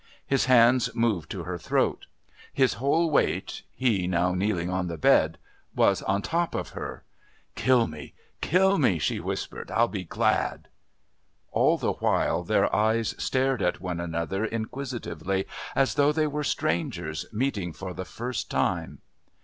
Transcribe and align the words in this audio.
His 0.25 0.45
hands 0.45 0.89
moved 0.95 1.29
to 1.29 1.43
her 1.43 1.59
throat. 1.59 2.07
His 2.51 2.73
whole 2.81 3.11
weight, 3.11 3.61
he 3.71 4.07
now 4.07 4.33
kneeling 4.33 4.67
on 4.67 4.87
the 4.87 4.97
bed, 4.97 5.37
was 5.75 6.01
on 6.01 6.23
top 6.23 6.55
of 6.55 6.69
her. 6.69 7.03
"Kill 7.53 7.85
me! 7.85 8.15
Kill 8.41 8.79
me!" 8.79 8.97
she 8.97 9.19
whispered. 9.19 9.69
"I'll 9.69 9.87
be 9.87 10.03
glad." 10.03 10.69
All 11.51 11.77
the 11.77 11.93
while 11.93 12.41
their 12.43 12.75
eyes 12.75 13.13
stared 13.19 13.61
at 13.61 13.79
one 13.79 13.99
another 13.99 14.43
inquisitively, 14.43 15.45
as 15.75 15.93
though 15.93 16.11
they 16.11 16.25
were 16.25 16.43
strangers 16.43 17.27
meeting 17.31 17.71
for 17.71 17.93
the 17.93 18.03
first 18.03 18.49
time. 18.49 19.01